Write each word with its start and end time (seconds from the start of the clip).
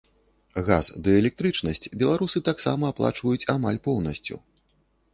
Газ 0.69 0.87
ды 1.07 1.11
электрычнасць 1.21 1.91
беларусы 2.05 2.43
таксама 2.51 2.83
аплачваюць 2.95 3.47
амаль 3.57 3.83
поўнасцю. 3.91 4.35